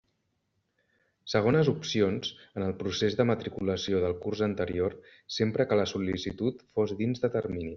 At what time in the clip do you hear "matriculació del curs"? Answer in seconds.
3.33-4.41